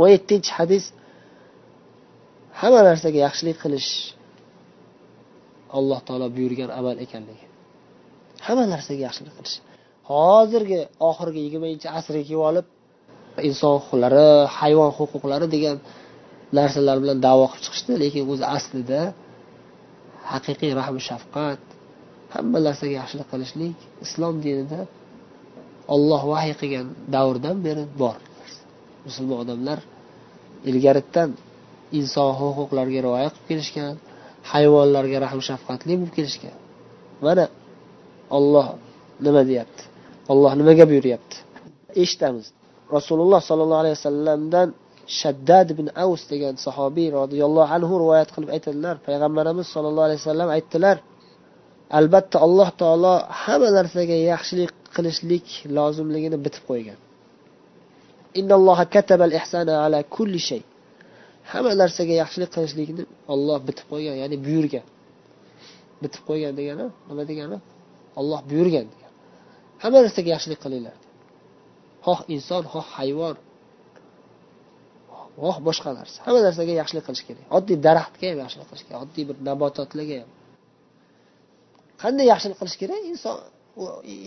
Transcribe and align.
o'n 0.00 0.08
yettinchi 0.14 0.50
hadis 0.58 0.84
hamma 2.60 2.80
narsaga 2.88 3.18
yaxshilik 3.26 3.56
qilish 3.64 3.90
alloh 5.78 6.00
taolo 6.06 6.26
buyurgan 6.36 6.70
amal 6.78 6.96
ekanligi. 7.04 7.46
Hamma 8.46 8.64
narsaga 8.74 9.00
yaxshilik 9.08 9.34
qilish. 9.38 9.56
Hozirgi 10.10 10.80
oxirgi 11.10 11.40
yigirmanchi 11.46 11.86
asrga 11.98 12.22
kelib 12.28 12.42
olib 12.50 12.66
inson 13.48 13.72
huquqlari 13.78 14.26
hayvon 14.58 14.90
huquqlari 14.98 15.46
degan 15.54 15.76
narsalar 16.58 16.96
bilan 17.02 17.18
davo 17.26 17.44
qilib 17.50 17.64
chiqishdi 17.66 17.92
lekin 18.02 18.22
o'zi 18.32 18.44
aslida 18.56 19.00
haqiqiy 20.32 20.72
rahm 20.80 20.96
shafqat 21.08 21.62
hamma 22.34 22.58
narsaga 22.66 22.94
yaxshilik 23.00 23.28
qilishlik 23.32 23.76
islom 24.04 24.34
dinida 24.44 24.80
olloh 25.94 26.22
vahiy 26.32 26.54
qilgan 26.60 26.86
davrdan 27.14 27.56
beri 27.66 27.84
bor. 28.02 28.18
Musulmon 29.06 29.38
odamlar 29.44 29.78
ilgaridan 30.70 31.30
inson 31.98 32.30
huquqlariga 32.40 33.00
rioya 33.06 33.28
qilib 33.34 33.46
kelishgan 33.50 33.94
hayvonlarga 34.52 35.18
rahm 35.24 35.40
shafqatli 35.48 35.92
bo'lib 36.00 36.12
kelishgan. 36.18 36.56
Mana 37.24 37.44
olloh 38.36 38.66
nima 39.26 39.42
deyapti? 39.50 39.82
Olloh 40.32 40.52
nimaga 40.60 40.84
buyuryapti? 40.90 41.36
Eshitamiz. 42.02 42.46
Rasululloh 42.96 43.40
sollallohu 43.48 43.82
alayhi 43.84 43.96
vasallamdan 43.98 44.68
shaddad 45.20 45.66
ibn 45.74 45.86
avs 46.04 46.22
degan 46.32 46.54
sahobiy 46.66 47.08
roziyallohu 47.18 47.70
anhu 47.76 47.94
rivoyat 48.02 48.28
qilib 48.34 48.50
aytadilar. 48.56 48.94
Payg'ambarimiz 49.06 49.66
sollallohu 49.74 50.06
alayhi 50.08 50.20
vasallam 50.22 50.48
aytdilar 50.56 50.96
albatta 51.98 52.36
alloh 52.46 52.68
taolo 52.80 53.14
hamma 53.42 53.68
narsaga 53.78 54.16
yaxshilik 54.32 54.72
qilishlik 54.96 55.46
lozimligini 55.76 56.38
bitib 56.44 56.64
qo'ygan. 56.70 56.98
Hamma 61.52 61.72
narsaga 61.82 62.14
yaxshilik 62.22 62.50
qilishlikni 62.54 63.02
olloh 63.32 63.58
bitib 63.68 63.86
qo'ygan 63.92 64.16
ya'ni 64.22 64.36
buyurgan. 64.46 64.86
Bitib 66.02 66.22
qo'ygan 66.28 66.52
degani 66.58 66.86
nima 67.08 67.24
degani? 67.30 67.58
Olloh 68.20 68.40
buyurgan 68.50 68.86
degan. 68.92 69.12
Hamma 69.82 69.98
narsaga 70.04 70.28
yaxshilik 70.34 70.60
qilinglar. 70.64 70.96
Xoh 72.06 72.20
inson 72.34 72.62
xoh 72.72 72.86
hayvon 72.96 73.36
xoh 75.44 75.56
boshqa 75.68 75.90
narsa. 75.98 76.18
Hamma 76.26 76.40
narsaga 76.46 76.72
yaxshilik 76.80 77.04
qilish 77.08 77.24
kerak. 77.28 77.44
Oddiy 77.58 77.76
daraxtga 77.86 78.26
ham 78.30 78.38
yaxshilik 78.44 78.66
qilish 78.70 78.84
kerak. 78.86 79.00
Oddiy 79.04 79.24
bir 79.28 79.36
nabototlarga 79.48 80.16
ham. 80.22 80.30
Qanday 82.02 82.26
yaxshilik 82.32 82.58
qilish 82.60 82.76
kerak? 82.82 83.02
Inson 83.12 83.36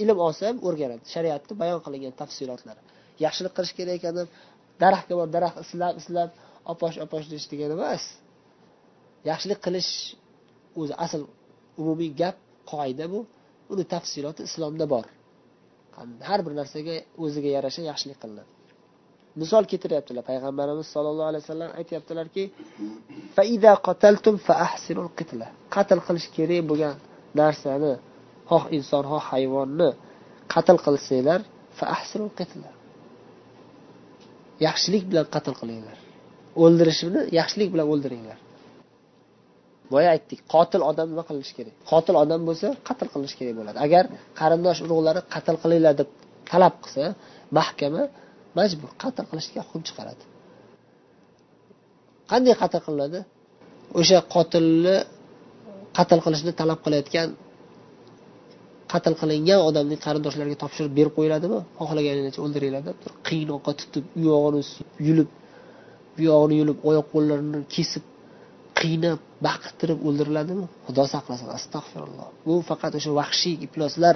ilm 0.04 0.18
olsa 0.28 0.42
ham 0.50 0.58
o'rganadi. 0.68 1.04
Shariatda 1.14 1.54
bayon 1.62 1.80
qilingan 1.86 2.14
tafsilotlari. 2.22 2.82
Yaxshilik 3.26 3.54
qilish 3.58 3.74
kerak 3.78 3.96
ekan 4.00 4.14
deb 4.20 4.28
daraxtga 4.84 5.14
borib 5.20 5.32
daraxt 5.38 5.58
islab 5.66 5.96
islab 6.02 6.30
oposh 6.72 6.98
oposh 7.06 7.26
deyish 7.32 7.48
degani 7.52 7.74
emas. 7.80 8.04
Yaxshilik 9.30 9.60
qilish 9.66 9.92
o'zi 10.80 10.94
asl 11.06 11.22
umumiy 11.82 12.12
gap 12.22 12.36
qoida 12.72 13.06
bu. 13.14 13.20
Uni 13.74 13.84
tafsiloti 13.94 14.42
islomda 14.50 14.86
bor. 14.94 15.06
Har 16.30 16.40
bir 16.46 16.54
narsaga 16.60 16.96
o'ziga 17.24 17.50
yarasha 17.58 17.82
yaxshilik 17.92 18.18
qilinadi. 18.24 18.50
Misol 19.42 19.64
keltiryaptilar. 19.72 20.24
Payg'ambarimiz 20.32 20.88
sollallohu 20.96 21.30
alayhi 21.32 21.44
vasallam 21.46 21.72
aytyaptilarki 21.80 22.44
qatl 25.76 26.00
qilish 26.08 26.28
kerak 26.38 26.62
bo'lgan 26.70 26.96
narsani 27.42 27.94
xoh 28.52 28.64
inson 28.78 29.04
xoh 29.12 29.24
hayvonni 29.32 29.90
qatl 30.54 30.78
qilsanglar 30.86 31.42
yaxshilik 34.68 35.04
bilan 35.12 35.26
qatl 35.36 35.54
qilinglar. 35.62 35.98
O'ldirishni 36.64 37.22
yaxshilik 37.40 37.70
bilan 37.74 37.88
o'ldiringlar. 37.94 38.40
Boya 39.94 40.10
aytdik 40.16 40.40
qotil 40.54 40.82
odam 40.92 41.08
nima 41.12 41.24
qilishi 41.30 41.54
kerak? 41.58 41.76
Qotil 41.92 42.16
odam 42.24 42.42
bo'lsa 42.48 42.68
qatl 42.88 43.08
qilish 43.14 43.36
kerak 43.40 43.56
bo'ladi. 43.60 43.78
Agar 43.86 44.04
qarindosh 44.40 44.80
urug'lari 44.86 45.22
qatl 45.34 45.56
qilinglar 45.64 45.94
deb 46.02 46.10
talab 46.52 46.76
qilsa 46.84 47.04
mahkama 47.58 48.04
majbur 48.58 48.90
qatl 49.04 49.24
qilishga 49.32 49.62
hukm 49.68 49.82
chiqaradi. 49.88 50.24
Qanday 52.32 52.54
qatl 52.62 52.80
qilinadi? 52.86 53.20
O'sha 54.00 54.20
qotilni 54.36 54.96
qatl 55.98 56.20
qilishni 56.26 56.52
talab 56.62 56.80
qilayotgan 56.86 57.28
qatl 58.92 59.14
qilingan 59.22 59.60
odamning 59.70 60.00
qarindoshlariga 60.06 60.58
topshirib 60.64 60.94
berib 60.98 61.14
qo'yiladimi? 61.18 61.60
Xohlaganingcha 61.80 62.40
o'ldiringlar 62.46 62.84
deb 62.90 62.98
qiynoqqa 63.30 63.72
tutib 63.80 64.06
u 64.18 64.22
yog'ini 64.30 64.62
yulib 65.08 65.30
bu 66.16 66.22
yog'ini 66.30 66.56
yulib 66.62 66.78
oyoq 66.90 67.08
qo'llarini 67.14 67.60
kesib 67.76 68.04
qiynab 68.80 69.20
baqirtirib 69.48 70.00
o'ldiriladimi? 70.08 70.66
Xudo 70.88 71.04
saqlasin 71.14 71.50
astag'firulloh 71.58 72.28
bu 72.46 72.54
faqat 72.70 72.94
o'sha 73.00 73.12
vahshiy 73.20 73.56
ifloslar 73.66 74.16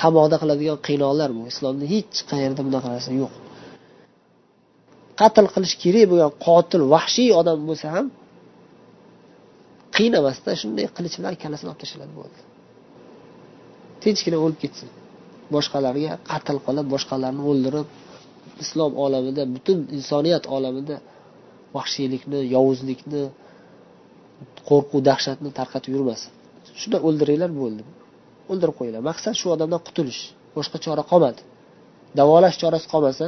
qamoqda 0.00 0.36
qiladigan 0.42 0.78
qiynoqlar 0.88 1.30
bu. 1.36 1.42
Islomda 1.52 1.84
hech 1.94 2.16
qayerda 2.30 2.60
bunaqa 2.66 2.88
narsa 2.94 3.10
yo'q. 3.22 3.32
Qatl 5.20 5.46
qilish 5.54 5.74
kerak 5.82 6.04
bo'lgan 6.10 6.32
qotil 6.46 6.82
vahshiy 6.94 7.30
odam 7.40 7.58
bo'lsa 7.68 7.86
ham 7.96 8.06
qiynamasdan 9.96 10.54
shunday 10.62 10.86
qilich 10.96 11.14
bilan 11.18 11.34
kallasini 11.42 11.68
olib 11.72 11.80
tashlab 11.84 12.12
bo'ldi 12.18 12.40
tinchgina 14.06 14.38
o'lib 14.44 14.58
ketsin. 14.64 14.88
Boshqalarga 15.54 16.12
qatl 16.30 16.56
qilib 16.66 16.86
boshqalarni 16.94 17.42
o'ldirib 17.50 17.86
islom 18.64 18.92
olamida 19.04 19.42
butun 19.54 19.78
insoniyat 19.96 20.44
olamida 20.56 20.96
vahshiylikni 21.76 22.40
yovuzlikni 22.54 23.22
qo'rquv 24.68 25.00
dahshatni 25.10 25.50
tarqatib 25.58 25.90
yurmasin. 25.96 26.30
Shunday 26.80 27.00
o'ldiringlar 27.08 27.50
bo'ldi. 27.62 27.82
O'ldirib 28.50 28.74
qo'yinglar. 28.78 29.02
Maqsad 29.10 29.34
shu 29.40 29.46
odamdan 29.54 29.80
qutulish. 29.86 30.20
Boshqa 30.56 30.76
chora 30.84 31.02
qolmadi. 31.10 31.42
Davolash 32.18 32.56
chorasi 32.62 32.86
qolmasa 32.94 33.26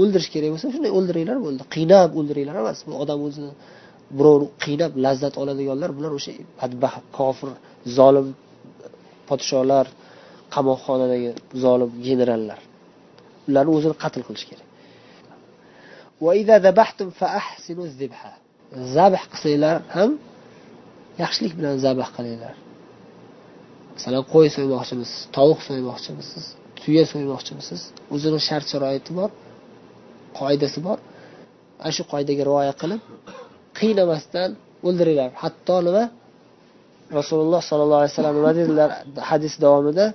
o'ldirish 0.00 0.28
kerak 0.34 0.50
bo'lsa 0.54 0.66
shunday 0.74 0.92
o'ldiringlar 0.98 1.38
bo'ldi. 1.46 1.62
Qiynab 1.74 2.10
o'ldiringlar 2.18 2.56
emas. 2.62 2.78
Bu 2.86 2.92
odam 3.02 3.18
o'zini 3.26 3.52
birovni 4.18 4.48
qiynab 4.64 4.92
lazzat 5.04 5.34
oladiganlar 5.42 5.90
bular 5.96 6.12
o'sha 6.18 6.32
badbaxt 6.60 7.04
kofir 7.18 7.48
zolim 7.98 8.28
podsholar 9.28 9.86
qamoqxonadagi 10.54 11.30
zolim 11.64 11.90
generallar. 12.06 12.58
Ularni 13.48 13.70
o'zini 13.76 13.96
qatl 14.02 14.20
qilish 14.26 14.46
kerak. 14.50 14.68
Zabh 18.96 19.22
qilsanglar 19.32 19.76
ham 19.96 20.10
yaxshilik 21.22 21.52
bilan 21.58 21.74
zabh 21.84 22.08
qilinglar. 22.16 22.54
Masalan 23.94 24.24
qo'y 24.32 24.48
so'ymoqchimisiz 24.56 25.18
tovuq 25.36 25.60
so'ymoqchimisiz 25.68 26.44
tuya 26.80 27.04
so'ymoqchimisiz? 27.12 27.80
O'zini 28.14 28.38
shart 28.48 28.66
sharoiti 28.72 29.10
bor 29.18 29.30
qoidasi 30.38 30.78
bor. 30.86 30.98
Ana 31.82 31.92
shu 31.96 32.02
qoidaga 32.12 32.42
rioya 32.50 32.74
qilib 32.82 33.00
qiynamasdan 33.78 34.50
o'ldiringlar. 34.86 35.30
Hatto 35.42 35.76
nima? 35.86 36.04
Rasululloh 37.18 37.60
sollallohu 37.70 38.00
alayhi 38.02 38.12
vasallam 38.14 38.34
nima 38.38 38.52
dedilar 38.58 38.90
hadis 39.30 39.54
davomida? 39.64 40.06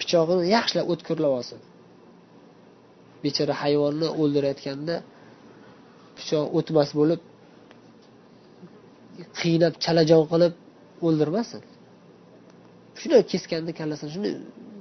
Pichog'ini 0.00 0.44
yaxshilab 0.56 0.86
o'tkirlab 0.92 1.32
olsin. 1.38 1.60
Bechora 3.24 3.54
hayvonni 3.62 4.08
o'ldirayotganda 4.20 4.96
pichoq 6.18 6.44
o'tmas 6.58 6.90
bo'lib 6.98 7.20
qiynab 9.40 9.74
chalajon 9.84 10.22
qilib 10.32 10.54
o'ldirmasin. 11.06 11.62
Shunday 13.00 13.22
kesganda 13.32 13.72
kallasini 13.80 14.10
shunday 14.14 14.34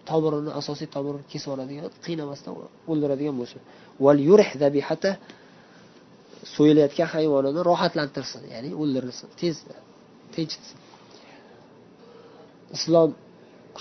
tomirini 0.10 0.52
asosiy 0.60 0.88
tomirini 0.96 1.26
kesib 1.32 1.48
yuboradigan 1.50 1.86
qiynamasdan 2.06 2.54
o'ldiradigan 2.92 3.36
bo'lsin. 3.42 3.60
Yurih 4.30 4.50
so'yilayotgan 6.56 7.10
hayvonini 7.16 7.62
rohatlantirsin 7.70 8.44
ya'ni 8.54 8.70
o'ldirilsin. 8.82 9.28
Tezda 9.42 9.76
tinchitsin 10.34 10.78
islom 12.76 13.10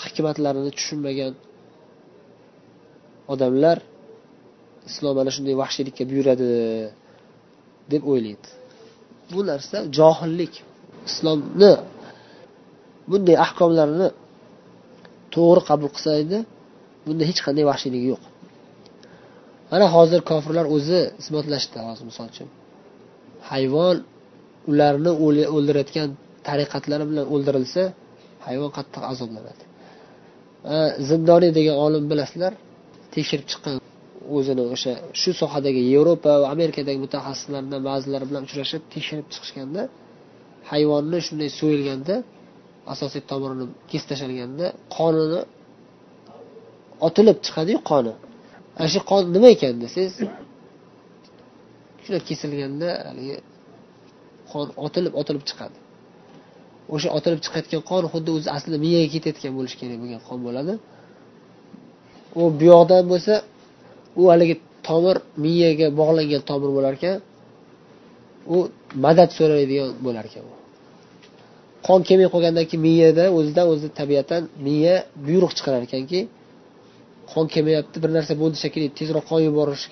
hikmatlarini 0.03 0.71
tushunmagan 0.79 1.33
odamlar 3.33 3.79
islom 4.89 5.15
mana 5.19 5.31
shunday 5.37 5.55
vahshiylikka 5.63 6.05
buyuradi 6.11 6.49
deb 7.93 8.03
o'ylaydi. 8.13 8.49
Bu 9.33 9.41
narsa 9.51 9.77
johillik 9.99 10.55
islomni 11.09 11.73
bunday 13.11 13.37
ahkomlarni 13.47 14.09
to'g'ri 15.35 15.63
qabul 15.69 15.91
qilsa 15.95 16.13
edi 16.25 16.39
bunda 17.07 17.25
hech 17.31 17.41
qanday 17.47 17.65
vahshiylik 17.71 18.03
yo'q. 18.13 18.23
Mana 19.73 19.87
hozir 19.97 20.21
kofirlar 20.31 20.67
o'zi 20.77 21.01
isbotlashdi 21.23 21.79
hozir 21.89 22.05
misol 22.11 22.27
uchun. 22.33 22.49
Hayvon 23.51 23.97
ularni 24.71 25.13
o'ldirayotgan 25.57 26.09
tariqatlari 26.49 27.05
bilan 27.11 27.27
o'ldirilsa 27.35 27.83
hayvon 28.47 28.71
qattiq 28.77 29.03
azoblanadi. 29.13 29.65
Zindoniy 31.09 31.53
degan 31.59 31.77
olim 31.87 32.05
bilasizlar 32.11 32.53
tekshirib 33.15 33.47
chiqqan 33.51 33.77
o'zini 34.37 34.65
o'sha 34.75 34.93
shu 35.21 35.31
sohadagi 35.41 35.81
yevropa 35.93 36.33
va 36.43 36.47
amerikadagi 36.55 36.99
mutaxassislardan 37.07 37.81
ba'zilari 37.91 38.25
bilan 38.31 38.43
uchrashib 38.49 38.83
tekshirib 38.95 39.27
chiqishganda 39.35 39.83
hayvonni 40.71 41.19
shunday 41.27 41.51
so'yilganda 41.61 42.15
asosiy 42.93 43.23
tomirini 43.31 43.67
kesib 43.91 44.07
tashlanganda 44.11 44.67
qonini 44.97 45.41
otilib 47.07 47.39
chiqadiyu 47.47 47.79
qoni. 47.91 48.13
Ana 48.79 48.89
shu 48.93 49.01
qon 49.11 49.23
nima 49.35 49.49
ekan 49.57 49.75
desangiz 49.85 50.15
shunday 52.03 52.23
kesilganda 52.29 52.89
haligi 53.09 53.37
qon 54.51 54.67
otilib 54.87 55.13
otilib 55.21 55.45
chiqadi. 55.49 55.77
O'sha 56.95 57.09
otilib 57.19 57.41
chiqayotgan 57.45 57.83
qon 57.91 58.03
xuddi 58.13 58.31
o'zi 58.37 58.49
aslida 58.57 58.79
miyaga 58.85 59.09
ketayotgan 59.15 59.53
bo'lishi 59.59 59.77
kerak 59.81 59.99
bo'lgan 60.03 60.23
qon 60.29 60.39
bo'ladi. 60.47 60.75
U 62.41 62.43
bu 62.59 62.65
yoqdan 62.73 63.03
bo'lsa 63.13 63.35
u 64.21 64.23
haligi 64.33 64.57
tomir 64.89 65.17
miyaga 65.45 65.87
bog'langan 66.01 66.43
tomir 66.51 66.71
bo'lar 66.77 66.93
ekan 66.99 67.17
u 68.55 68.57
madad 69.05 69.31
so'raydigan 69.39 69.91
bo'lar 70.07 70.25
ekan 70.31 70.45
u. 70.51 70.53
Qon 71.87 72.01
kelmay 72.09 72.29
qolgandan 72.35 72.65
keyin 72.71 72.83
miyada 72.89 73.25
o'zidan 73.39 73.67
o'zi 73.73 73.89
tabiatan 74.01 74.43
miya 74.67 74.95
buyruq 75.27 75.53
chiqarar 75.57 75.83
ekanki 75.89 76.21
qon 77.33 77.45
kelmayapti 77.55 77.99
bir 78.05 78.11
narsa 78.17 78.33
bo'ldi 78.43 78.57
shekilli 78.65 78.89
tezroq 78.99 79.25
qon 79.31 79.41
yuborish 79.49 79.85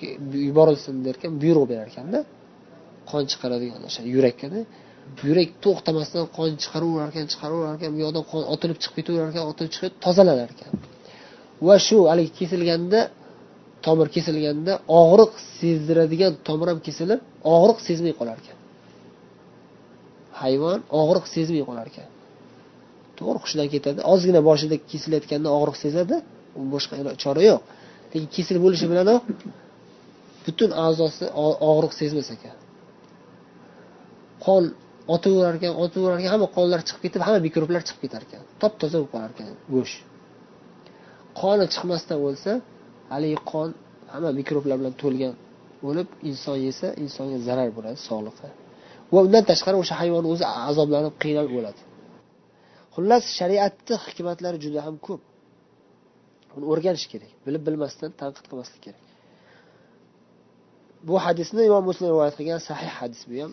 yuborilsin 0.47 0.95
derkan 1.07 1.31
buyruq 1.43 1.65
berar 1.71 1.87
ekanda 1.91 2.19
qon 3.11 3.23
chiqaradigan 3.31 3.81
o'sha 3.89 4.01
yurakkada 4.15 4.59
yurak 5.27 5.49
to'xtamasdan 5.63 6.25
qon 6.37 6.49
chiqaraverar 6.61 7.09
ekan 7.13 7.25
chiqaraverar 7.33 7.75
ekan 7.79 7.91
bu 7.95 7.99
yoqdan 8.05 8.23
qon 8.31 8.41
otilib 8.53 8.77
chiqib 8.83 8.95
ketaverar 8.99 9.29
ekan 9.33 9.45
otilib 9.51 9.71
chiqib 9.75 9.93
tozalanar 10.05 10.49
ekan 10.55 10.71
va 11.67 11.75
shu 11.87 11.97
haligi 12.11 12.31
kesilganda 12.39 12.99
tomir 13.85 14.07
kesilganda 14.15 14.73
og'riq 15.01 15.31
sezdiradigan 15.59 16.33
tomir 16.47 16.67
ham 16.71 16.79
kesilib 16.87 17.19
og'riq 17.55 17.79
sezmay 17.87 18.13
qolar 18.19 18.37
ekan 18.43 18.57
hayvon 20.41 20.79
og'riq 21.01 21.25
sezmay 21.35 21.63
qolar 21.69 21.87
ekan 21.91 22.09
to'g'ri 23.19 23.39
hushidan 23.43 23.67
ketadi. 23.73 23.99
Ozgina 24.13 24.41
boshida 24.49 24.75
kesilayotganda 24.91 25.49
og'riq 25.57 25.77
sezadi. 25.85 26.15
Boshqa 26.73 26.93
chora 27.23 27.41
yo'q. 27.49 27.61
Lekin 28.11 28.27
kesil 28.35 28.57
bo'lishi 28.65 28.85
bilanoq 28.91 29.21
butun 30.45 30.69
a'zosi 30.85 31.25
og'riq 31.69 31.93
sezmas 31.99 32.27
ekan. 32.35 32.57
Qon 34.45 34.63
otaverar 35.15 35.53
ekan 35.59 35.73
otaverar 35.83 36.17
ekan 36.21 36.31
hamma 36.35 36.47
qonlar 36.57 36.79
chiqib 36.87 37.01
ketib 37.05 37.21
hamma 37.27 37.39
mikroblar 37.47 37.81
chiqib 37.87 38.01
ketar 38.05 38.21
ekan. 38.27 38.41
Top 38.61 38.73
toza 38.81 38.95
bo'lib 38.99 39.11
qolar 39.13 39.29
ekan 39.35 39.47
go'sht. 39.73 39.97
Qoni 41.41 41.65
chiqmasdan 41.73 42.17
o'lsa 42.27 42.51
haligi 43.13 43.37
qon 43.51 43.69
hamma 44.13 44.29
mikroblar 44.39 44.75
bilan 44.81 44.93
to'lgan 45.01 45.33
bo'lib 45.85 46.07
inson 46.29 46.57
yesa 46.67 46.87
insonga 47.03 47.37
zarar 47.47 47.69
bo'ladi 47.77 47.97
sog'liqqa. 48.09 48.47
Va 49.13 49.19
undan 49.27 49.43
tashqari 49.51 49.77
o'sha 49.83 49.95
hayvon 50.01 50.23
o'zi 50.31 50.45
azoblanib 50.69 51.13
qiynalib 51.23 51.53
o'ladi. 51.59 51.81
Xullas 52.95 53.23
shariatni 53.37 53.95
hikmatlari 54.05 54.57
juda 54.65 54.79
ham 54.87 54.95
ko'p. 55.07 55.21
Uni 56.57 56.65
o'rganish 56.71 57.05
kerak 57.11 57.31
bilib 57.45 57.63
bilmasdan 57.67 58.11
tanqid 58.21 58.45
qilmaslik 58.49 58.81
kerak. 58.85 59.03
Bu 61.07 61.15
hadisni 61.25 61.61
imom 61.69 61.83
muslim 61.89 62.07
rivoyat 62.13 62.35
qilgan 62.39 62.61
sahih 62.69 62.91
hadis 62.99 63.21
bu 63.29 63.35
ham. 63.41 63.51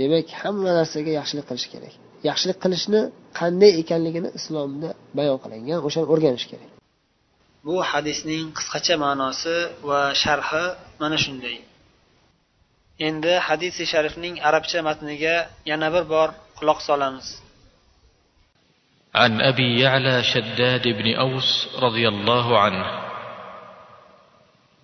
Demak 0.00 0.28
hamma 0.40 0.70
narsaga 0.78 1.10
yaxshilik 1.20 1.46
qilish 1.50 1.68
kerak. 1.72 1.94
Yaxshilik 2.28 2.58
qilishni 2.64 3.00
qanday 3.38 3.72
ekanligini 3.82 4.30
islomda 4.38 4.88
bayon 5.18 5.38
qilingan 5.44 5.78
o'shani 5.86 6.06
o'rganish 6.12 6.46
kerak. 6.52 6.70
Bu 7.66 7.74
hadisning 7.90 8.44
qisqacha 8.58 8.94
ma'nosi 9.04 9.56
va 9.88 10.00
sharhi 10.22 10.64
mana 11.02 11.16
shunday. 11.24 11.56
Endi 13.08 13.32
hadisi 13.48 13.82
sharifning 13.92 14.34
arabcha 14.48 14.78
matniga 14.88 15.36
yana 15.70 15.88
bir 15.94 16.04
bor 16.14 16.28
quloq 16.58 16.78
solamiz. 16.88 17.28
عن 19.14 19.40
أبي 19.40 19.80
يعلى 19.80 20.22
شداد 20.22 20.88
بن 20.88 21.14
أوس 21.14 21.68
رضي 21.78 22.08
الله 22.08 22.58
عنه 22.58 22.86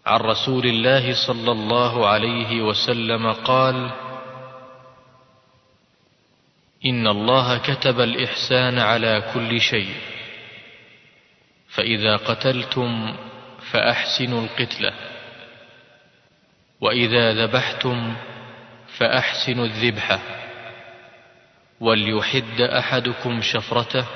عن 0.06 0.20
رسول 0.20 0.66
الله 0.66 1.26
صلى 1.26 1.52
الله 1.52 2.06
عليه 2.06 2.62
وسلم 2.62 3.32
قال 3.32 3.90
إن 6.86 7.06
الله 7.06 7.58
كتب 7.58 8.00
الإحسان 8.00 8.78
على 8.78 9.30
كل 9.34 9.60
شيء 9.60 9.94
فإذا 11.68 12.16
قتلتم 12.16 13.16
فأحسنوا 13.72 14.40
القتلة 14.44 14.92
وإذا 16.80 17.46
ذبحتم 17.46 18.16
فأحسنوا 18.98 19.64
الذبحة. 19.64 20.18
وليحد 21.80 22.60
أحدكم 22.60 23.40
شفرته 23.42 24.06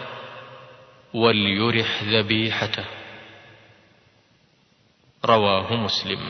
وليرح 1.15 2.03
ذبيحته. 2.03 2.85
رواه 5.25 5.77
مسلم. 5.77 6.21